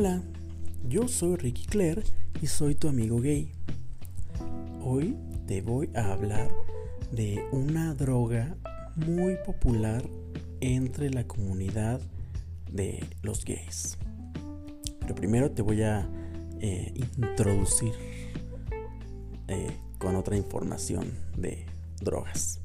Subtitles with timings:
[0.00, 0.22] Hola,
[0.88, 2.04] yo soy Ricky Claire
[2.40, 3.50] y soy tu amigo gay.
[4.80, 5.16] Hoy
[5.48, 6.52] te voy a hablar
[7.10, 8.56] de una droga
[8.94, 10.08] muy popular
[10.60, 12.00] entre la comunidad
[12.70, 13.98] de los gays.
[15.00, 16.08] Pero primero te voy a
[16.60, 17.92] eh, introducir
[19.48, 21.66] eh, con otra información de
[22.00, 22.60] drogas.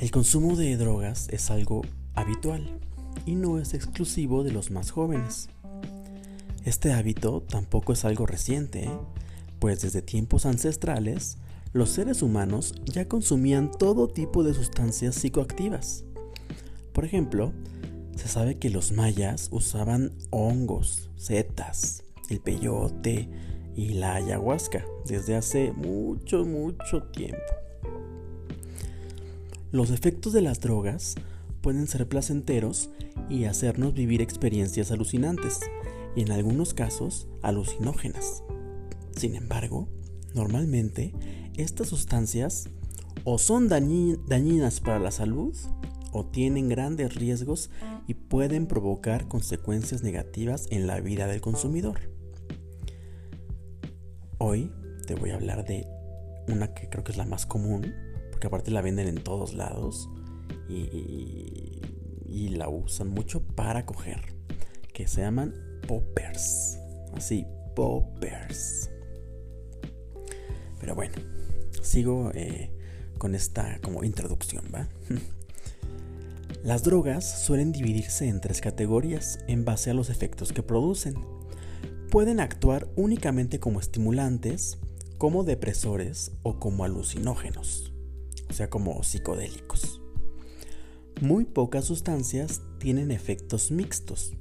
[0.00, 1.82] El consumo de drogas es algo
[2.16, 2.80] habitual
[3.26, 5.50] y no es exclusivo de los más jóvenes.
[6.64, 8.98] Este hábito tampoco es algo reciente, ¿eh?
[9.58, 11.36] pues desde tiempos ancestrales
[11.72, 16.04] los seres humanos ya consumían todo tipo de sustancias psicoactivas.
[16.94, 17.52] Por ejemplo,
[18.16, 23.28] se sabe que los mayas usaban hongos, setas, el peyote
[23.76, 27.36] y la ayahuasca desde hace mucho, mucho tiempo.
[29.70, 31.16] Los efectos de las drogas
[31.60, 32.88] pueden ser placenteros
[33.28, 35.60] y hacernos vivir experiencias alucinantes,
[36.14, 38.42] y en algunos casos alucinógenas.
[39.14, 39.88] Sin embargo,
[40.34, 41.14] normalmente
[41.56, 42.68] estas sustancias
[43.24, 45.54] o son dañinas para la salud
[46.12, 47.70] o tienen grandes riesgos
[48.06, 52.00] y pueden provocar consecuencias negativas en la vida del consumidor.
[54.38, 54.70] Hoy
[55.06, 55.86] te voy a hablar de
[56.48, 57.92] una que creo que es la más común,
[58.30, 60.08] porque aparte la venden en todos lados
[60.68, 61.80] y,
[62.36, 64.20] y la usan mucho para coger,
[64.92, 65.54] que se llaman
[65.88, 66.78] poppers.
[67.14, 68.90] Así, poppers.
[70.78, 71.14] Pero bueno,
[71.80, 72.70] sigo eh,
[73.16, 74.86] con esta como introducción, ¿va?
[76.62, 81.14] Las drogas suelen dividirse en tres categorías en base a los efectos que producen.
[82.10, 84.76] Pueden actuar únicamente como estimulantes,
[85.16, 87.94] como depresores o como alucinógenos,
[88.50, 90.02] o sea, como psicodélicos.
[91.22, 94.34] Muy pocas sustancias tienen efectos mixtos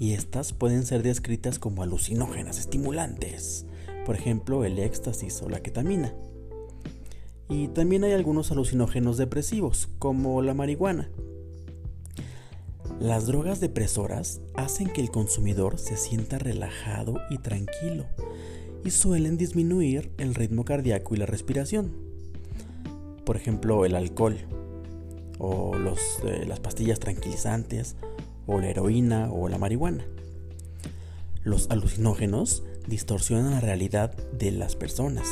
[0.00, 3.66] y estas pueden ser descritas como alucinógenas estimulantes,
[4.04, 6.12] por ejemplo el éxtasis o la ketamina.
[7.48, 11.08] Y también hay algunos alucinógenos depresivos, como la marihuana.
[12.98, 18.06] Las drogas depresoras hacen que el consumidor se sienta relajado y tranquilo
[18.84, 21.92] y suelen disminuir el ritmo cardíaco y la respiración.
[23.24, 24.36] Por ejemplo, el alcohol,
[25.38, 27.96] o eh, las pastillas tranquilizantes,
[28.46, 30.04] o la heroína o la marihuana.
[31.44, 35.26] Los alucinógenos distorsionan la realidad de las personas.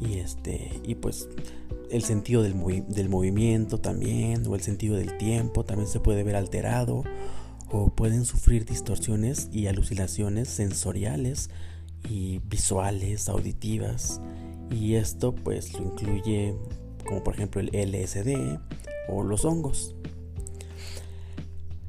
[0.00, 1.28] Y este, y pues
[1.90, 6.36] el sentido del, del movimiento también, o el sentido del tiempo también se puede ver
[6.36, 7.04] alterado,
[7.70, 11.50] o pueden sufrir distorsiones y alucinaciones sensoriales
[12.08, 14.20] y visuales, auditivas.
[14.70, 16.54] Y esto pues lo incluye
[17.04, 18.58] como por ejemplo el LSD,
[19.08, 19.94] o los hongos.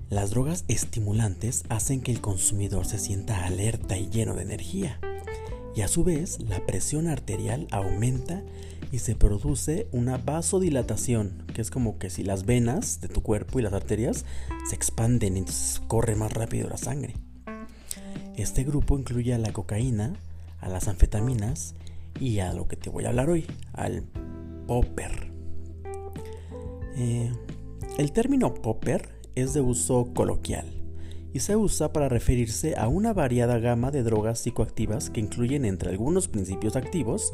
[0.10, 5.00] Las drogas estimulantes hacen que el consumidor se sienta alerta y lleno de energía,
[5.76, 8.44] y a su vez la presión arterial aumenta
[8.92, 13.60] y se produce una vasodilatación, que es como que si las venas de tu cuerpo
[13.60, 14.26] y las arterias
[14.70, 17.16] se expanden y entonces corre más rápido la sangre.
[18.38, 20.14] Este grupo incluye a la cocaína,
[20.62, 21.76] a las anfetaminas
[22.20, 24.04] y a lo que te voy a hablar hoy, al
[24.68, 25.35] popper.
[26.96, 27.32] Eh,
[27.98, 30.66] el término popper es de uso coloquial
[31.34, 35.90] y se usa para referirse a una variada gama de drogas psicoactivas que incluyen entre
[35.90, 37.34] algunos principios activos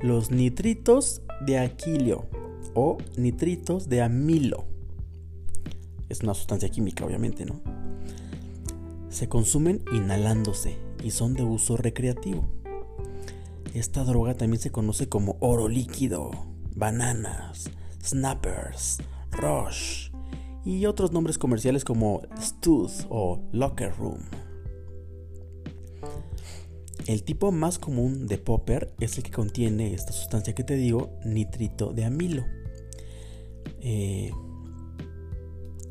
[0.00, 2.24] los nitritos de aquilio
[2.74, 4.64] o nitritos de amilo.
[6.08, 7.60] Es una sustancia química, obviamente, ¿no?
[9.10, 12.48] Se consumen inhalándose y son de uso recreativo.
[13.74, 16.30] Esta droga también se conoce como oro líquido,
[16.74, 17.70] bananas,
[18.02, 18.98] Snappers,
[19.30, 20.10] Rush
[20.64, 24.20] y otros nombres comerciales como Stud o Locker Room.
[27.06, 31.18] El tipo más común de popper es el que contiene esta sustancia que te digo,
[31.24, 32.44] nitrito de amilo.
[33.80, 34.30] Eh,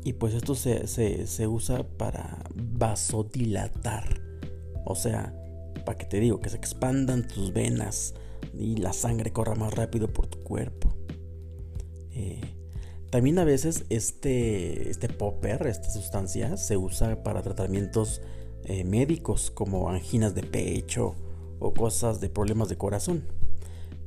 [0.04, 4.20] y pues esto se, se, usa para vasodilatar.
[4.86, 5.34] O sea,
[5.84, 8.14] para que te digo, que se expandan tus venas
[8.54, 10.91] y la sangre corra más rápido por tu cuerpo.
[12.14, 12.40] Eh,
[13.10, 18.22] también a veces este, este popper, esta sustancia, se usa para tratamientos
[18.64, 21.14] eh, médicos como anginas de pecho
[21.58, 23.24] o cosas de problemas de corazón.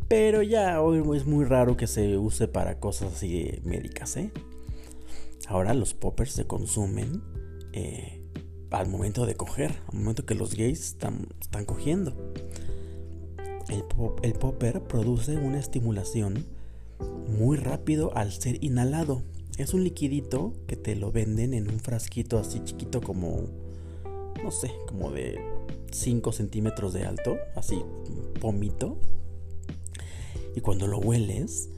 [0.08, 4.18] Pero ya hoy es muy raro que se use para cosas así médicas.
[4.18, 4.32] ¿eh?
[5.48, 7.22] Ahora los poppers se consumen
[8.76, 12.14] al momento de coger, al momento que los gays están, están cogiendo.
[13.70, 13.84] El,
[14.22, 16.46] el popper produce una estimulación
[17.28, 19.24] muy rápido al ser inhalado.
[19.58, 23.50] Es un liquidito que te lo venden en un frasquito así chiquito como
[24.44, 25.40] no sé, como de
[25.92, 27.82] 5 centímetros de alto, así,
[28.40, 28.98] pomito.
[30.56, 31.70] Y cuando lo hueles,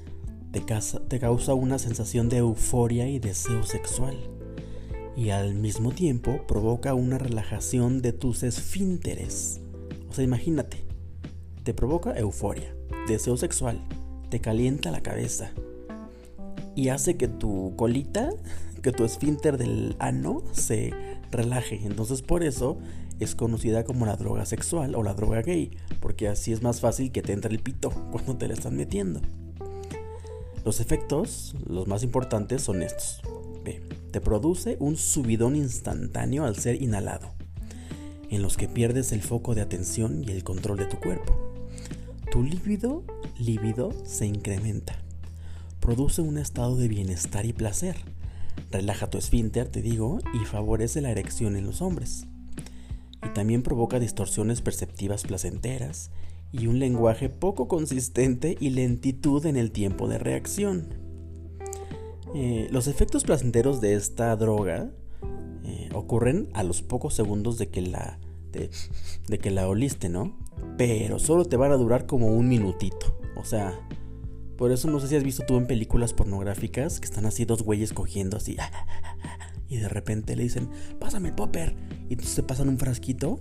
[0.52, 0.62] te,
[1.08, 4.18] te causa una sensación de euforia y deseo sexual.
[5.16, 9.62] Y al mismo tiempo provoca una relajación de tus esfínteres.
[10.10, 10.84] O sea, imagínate,
[11.64, 12.76] te provoca euforia,
[13.08, 13.82] deseo sexual,
[14.30, 15.52] te calienta la cabeza
[16.76, 18.30] y hace que tu colita,
[18.84, 20.94] que tu esfínter del ano se
[21.32, 21.82] relaje.
[21.84, 22.78] Entonces por eso
[23.20, 27.12] es conocida como la droga sexual o la droga gay, porque así es más fácil
[27.12, 29.22] que te entre el pito cuando te la están metiendo.
[30.64, 33.22] Los efectos, los más importantes, son estos.
[33.64, 33.82] B.
[34.12, 37.32] Te produce un subidón instantáneo al ser inhalado,
[38.30, 41.47] en los que pierdes el foco de atención y el control de tu cuerpo.
[42.32, 43.04] Tu líbido,
[43.40, 45.02] líbido se incrementa.
[45.80, 47.96] Produce un estado de bienestar y placer.
[48.72, 52.26] Relaja tu esfínter, te digo, y favorece la erección en los hombres.
[53.26, 56.12] Y también provoca distorsiones perceptivas placenteras
[56.52, 60.88] y un lenguaje poco consistente y lentitud en el tiempo de reacción.
[62.36, 64.92] Eh, los efectos placenteros de esta droga
[65.64, 68.20] eh, ocurren a los pocos segundos de que la
[69.28, 70.36] de, que la oliste, ¿no?
[70.78, 73.18] Pero solo te van a durar como un minutito.
[73.36, 73.80] O sea,
[74.58, 77.64] por eso no sé si has visto tú en películas pornográficas que están así dos
[77.64, 78.58] güeyes cogiendo así.
[79.70, 81.76] Y de repente le dicen, pásame el popper.
[82.08, 83.38] Y entonces se pasan un frasquito.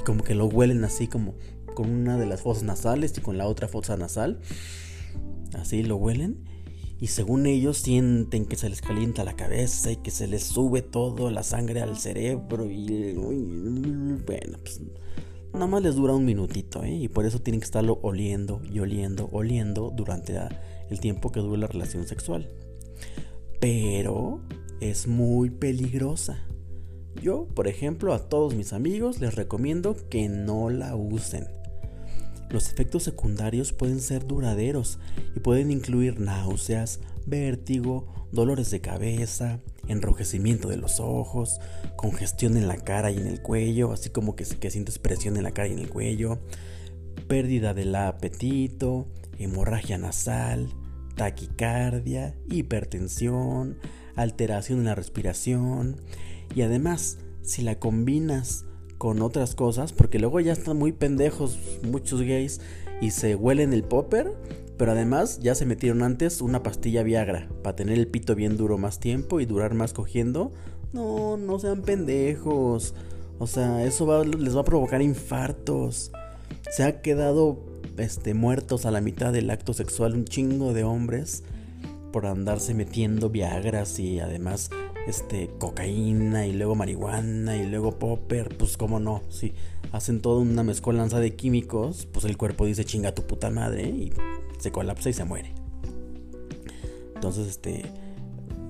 [0.00, 1.34] Y como que lo huelen así como
[1.74, 4.40] con una de las fosas nasales y con la otra fosa nasal.
[5.52, 6.48] Así lo huelen.
[7.00, 10.82] Y según ellos sienten que se les calienta la cabeza y que se les sube
[10.82, 14.82] todo la sangre al cerebro y bueno, pues
[15.52, 16.94] nada más les dura un minutito, ¿eh?
[16.94, 20.38] Y por eso tienen que estarlo oliendo y oliendo, oliendo durante
[20.88, 22.48] el tiempo que dure la relación sexual.
[23.60, 24.40] Pero
[24.80, 26.38] es muy peligrosa.
[27.20, 31.48] Yo, por ejemplo, a todos mis amigos les recomiendo que no la usen.
[32.50, 34.98] Los efectos secundarios pueden ser duraderos
[35.36, 37.00] y pueden incluir náuseas,
[37.30, 41.60] vértigo, dolores de cabeza, enrojecimiento de los ojos,
[41.96, 45.52] congestión en la cara y en el cuello, así como que, sientes presión en la
[45.52, 46.40] cara y en el cuello,
[47.28, 49.06] pérdida del apetito,
[49.38, 50.68] hemorragia nasal,
[51.16, 53.78] taquicardia, hipertensión,
[54.16, 55.96] alteración en la respiración.
[56.54, 58.64] Y además si la combinas
[58.98, 62.60] con otras cosas, porque luego ya están muy pendejos muchos gays
[63.00, 64.32] y se huelen el popper,
[64.80, 68.78] pero además ya se metieron antes una pastilla Viagra para tener el pito bien duro
[68.78, 70.52] más tiempo y durar más cogiendo.
[70.94, 72.94] No, no sean pendejos.
[73.38, 76.12] O sea, eso les va a provocar infartos.
[76.70, 77.62] Se ha quedado
[77.98, 81.42] este, muertos a la mitad del acto sexual un chingo de hombres
[82.10, 84.70] por andarse metiendo Viagras y además
[85.06, 89.52] este, cocaína y luego marihuana y luego popper, pues cómo no, si
[89.92, 94.12] hacen toda una mezcolanza de químicos, pues el cuerpo dice chinga tu puta madre y
[94.60, 95.52] se colapsa y se muere.
[97.14, 97.82] Entonces, este,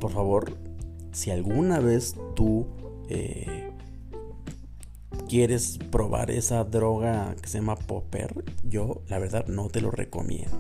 [0.01, 0.57] por favor,
[1.13, 2.67] si alguna vez tú
[3.09, 3.71] eh,
[5.29, 10.59] quieres probar esa droga que se llama popper, yo la verdad no te lo recomiendo.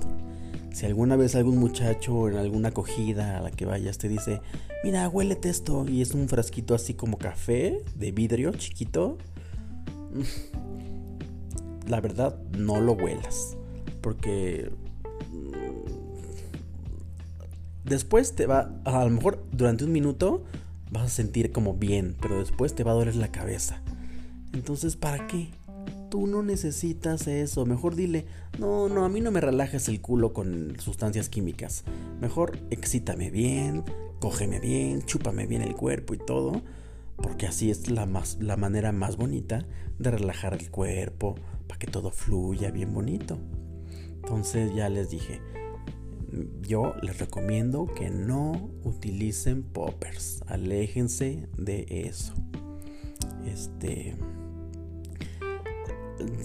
[0.72, 4.40] Si alguna vez algún muchacho en alguna acogida a la que vayas te dice,
[4.84, 9.18] mira, huélete esto, y es un frasquito así como café de vidrio chiquito,
[11.88, 13.56] la verdad no lo huelas.
[14.00, 14.70] Porque
[17.84, 20.44] después te va, a lo mejor durante un minuto
[20.90, 23.82] vas a sentir como bien, pero después te va a doler la cabeza.
[24.52, 25.50] Entonces, ¿para qué?
[26.10, 27.66] Tú no necesitas eso.
[27.66, 28.26] Mejor dile,
[28.58, 31.84] no, no, a mí no me relajes el culo con sustancias químicas.
[32.20, 33.84] Mejor excítame bien,
[34.18, 36.62] cógeme bien, chúpame bien el cuerpo y todo.
[37.16, 39.64] Porque así es la, más, la manera más bonita
[39.98, 41.36] de relajar el cuerpo,
[41.68, 43.38] para que todo fluya bien bonito.
[44.22, 45.40] Entonces ya les dije,
[46.62, 50.42] yo les recomiendo que no utilicen poppers.
[50.46, 52.34] Aléjense de eso.
[53.46, 54.16] Este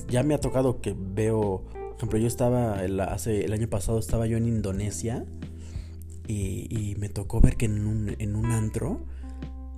[0.07, 3.99] ya me ha tocado que veo, por ejemplo, yo estaba, el, hace, el año pasado
[3.99, 5.25] estaba yo en Indonesia
[6.27, 9.05] y, me tocó ver que en un, en un antro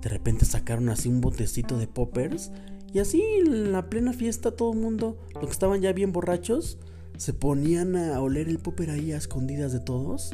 [0.00, 2.52] de repente sacaron así un botecito de poppers
[2.92, 6.78] y así en la plena fiesta todo el mundo, los que estaban ya bien borrachos,
[7.18, 10.30] se ponían a oler el popper ahí a escondidas de todos.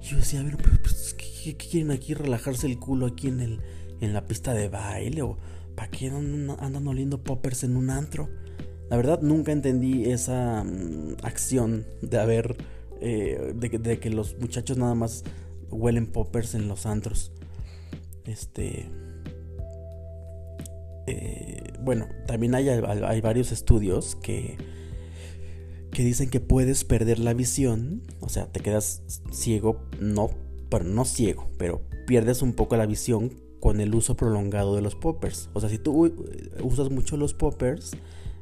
[0.00, 2.12] Y yo decía, a pues, ¿qué, quieren aquí?
[2.12, 3.60] ¿Relajarse el culo aquí en, el,
[4.00, 5.22] en la pista de baile?
[5.22, 5.38] ¿O
[5.74, 8.28] para qué andan, oliendo poppers en un antro?
[8.90, 12.56] La verdad nunca entendí esa mm, acción de haber,
[13.00, 15.24] eh, de, que los muchachos nada más
[15.70, 17.32] huelen poppers en los antros.
[18.26, 18.86] Este...
[21.06, 24.56] Eh, bueno, también hay, hay varios estudios que,
[25.92, 30.30] que dicen que puedes perder la visión, o sea, te quedas ciego, no,
[30.70, 34.96] pero no ciego, pero pierdes un poco la visión con el uso prolongado de los
[34.96, 35.50] poppers.
[35.52, 36.12] O sea, si tú
[36.62, 37.92] usas mucho los poppers,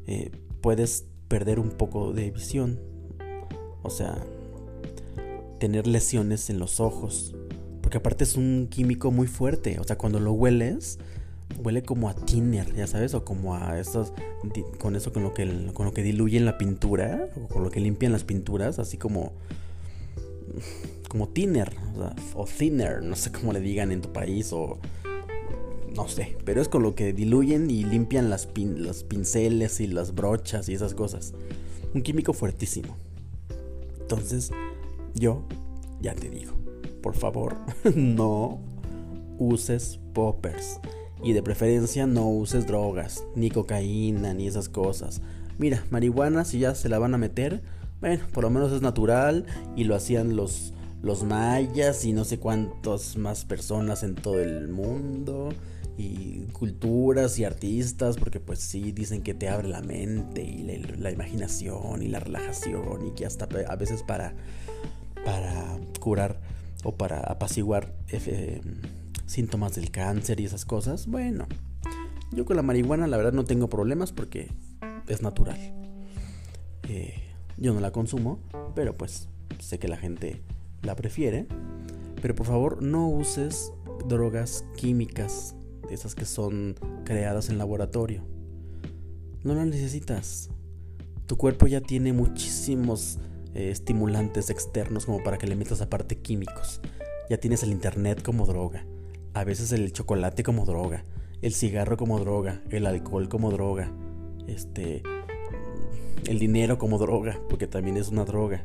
[0.07, 0.30] eh,
[0.62, 2.80] puedes perder un poco de visión.
[3.83, 4.25] O sea,
[5.59, 7.35] tener lesiones en los ojos.
[7.83, 9.78] Porque aparte es un químico muy fuerte.
[9.78, 10.99] O sea, cuando lo hueles,
[11.59, 14.12] huele como a thinner, ya sabes, o como a estos,
[14.78, 17.80] con eso con lo que, con lo que diluyen la pintura, o con lo que
[17.80, 19.33] limpian las pinturas, así como,
[21.09, 21.73] como thinner,
[22.35, 24.78] o, thinner, no sé cómo le digan en tu país, o
[25.95, 30.14] no sé, pero es con lo que diluyen y limpian las los pinceles y las
[30.14, 31.35] brochas y esas cosas.
[31.95, 32.97] Un químico fuertísimo.
[34.00, 34.50] Entonces,
[35.14, 35.42] yo
[36.00, 36.52] ya te digo,
[37.02, 37.57] por favor,
[37.97, 38.61] no
[39.38, 40.78] uses poppers.
[41.23, 45.21] Y de preferencia no uses drogas, ni cocaína, ni esas cosas.
[45.59, 47.62] Mira, marihuana si ya se la van a meter,
[48.00, 49.45] bueno, por lo menos es natural
[49.77, 50.73] y lo hacían los,
[51.03, 55.50] los mayas y no sé cuántas más personas en todo el mundo
[55.99, 60.62] y culturas y artistas porque pues sí dicen que te abre la mente y
[60.97, 64.35] la, imaginación y la relajación y que hasta a veces para
[65.25, 66.41] para curar
[66.85, 67.93] o para apaciguar
[69.30, 71.46] síntomas del cáncer y esas cosas, bueno,
[72.32, 74.50] yo con la marihuana la verdad no tengo problemas porque
[75.06, 75.58] es natural.
[76.88, 77.14] Eh,
[77.56, 78.40] yo no la consumo,
[78.75, 79.28] pero pues
[79.60, 80.42] sé que la gente
[80.82, 81.46] la prefiere.
[82.20, 83.72] Pero por favor no uses
[84.08, 85.54] drogas químicas,
[85.90, 88.25] esas que son creadas en laboratorio.
[89.44, 90.50] No las necesitas.
[91.26, 93.18] Tu cuerpo ya tiene muchísimos
[93.54, 96.80] eh, estimulantes externos como para que le metas aparte químicos.
[97.30, 98.84] Ya tienes el internet como droga
[99.34, 101.04] a veces el chocolate como droga,
[101.42, 103.92] el cigarro como droga, el alcohol como droga,
[104.46, 105.02] este,
[106.26, 108.64] el dinero como droga, porque también es una droga.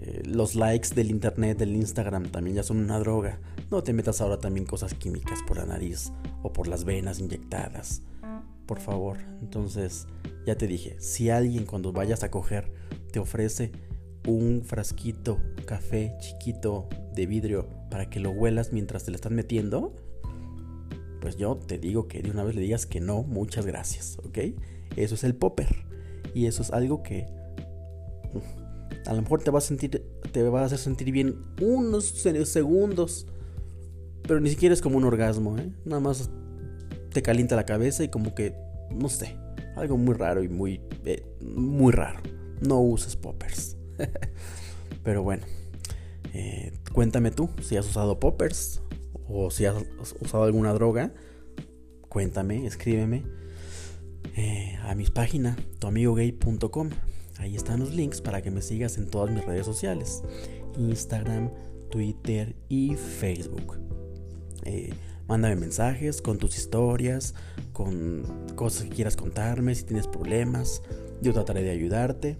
[0.00, 3.40] Eh, los likes del internet, del Instagram también ya son una droga.
[3.70, 8.02] No te metas ahora también cosas químicas por la nariz o por las venas inyectadas.
[8.66, 10.06] Por favor, entonces,
[10.46, 12.72] ya te dije, si alguien cuando vayas a coger
[13.12, 13.72] te ofrece
[14.26, 19.94] un frasquito café chiquito de vidrio para que lo huelas mientras te lo están metiendo,
[21.20, 24.36] pues yo te digo que de una vez le digas que no, muchas gracias, ¿ok?
[24.96, 25.68] Eso es el popper.
[26.34, 27.28] Y eso es algo que
[28.32, 32.06] mm, a lo mejor te va a sentir, te va a hacer sentir bien unos
[32.46, 33.28] segundos,
[34.22, 35.70] pero ni siquiera es como un orgasmo, ¿eh?
[35.84, 36.30] Nada más
[37.12, 38.56] te calienta la cabeza y como que,
[38.90, 39.36] no sé,
[39.76, 42.18] algo muy raro y muy, eh, muy raro.
[42.60, 43.76] No uses poppers.
[45.04, 45.44] Pero bueno,
[46.34, 48.82] eh, cuéntame tú si has usado poppers
[49.28, 49.76] o si has
[50.20, 51.14] usado alguna droga.
[52.08, 53.24] Cuéntame, escríbeme
[54.36, 56.90] eh, a mi página tuamigogay.com.
[57.38, 60.24] Ahí están los links para que me sigas en todas mis redes sociales:
[60.76, 61.50] Instagram,
[61.90, 63.78] Twitter y Facebook.
[64.64, 64.92] Eh,
[65.28, 67.34] mándame mensajes con tus historias,
[67.72, 68.24] con
[68.56, 70.82] cosas que quieras contarme, si tienes problemas.
[71.22, 72.38] Yo trataré de ayudarte.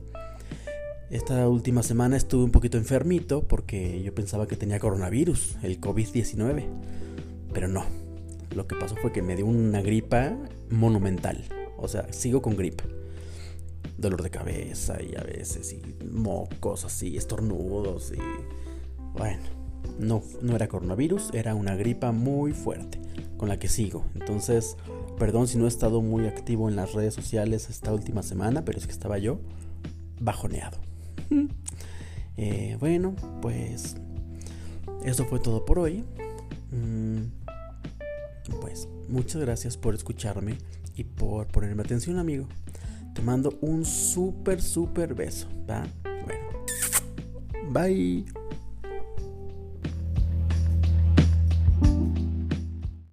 [1.11, 6.65] Esta última semana estuve un poquito enfermito porque yo pensaba que tenía coronavirus, el COVID-19.
[7.53, 7.85] Pero no.
[8.55, 10.37] Lo que pasó fue que me dio una gripa
[10.71, 11.45] monumental.
[11.77, 12.85] O sea, sigo con gripa.
[13.99, 18.19] Dolor de cabeza y a veces y mocos así, estornudos y...
[19.17, 19.43] Bueno,
[19.99, 22.99] no, no era coronavirus, era una gripa muy fuerte
[23.37, 24.05] con la que sigo.
[24.15, 24.77] Entonces,
[25.19, 28.79] perdón si no he estado muy activo en las redes sociales esta última semana, pero
[28.79, 29.39] es que estaba yo
[30.19, 30.79] bajoneado.
[32.37, 33.95] Eh, bueno, pues
[35.05, 36.05] eso fue todo por hoy.
[36.73, 37.27] Mm,
[38.61, 40.59] pues muchas gracias por escucharme
[40.97, 42.49] y por ponerme atención, amigo.
[43.15, 45.47] Te mando un súper, súper beso.
[45.71, 45.87] ¿va?
[46.25, 46.49] Bueno,
[47.71, 48.25] bye.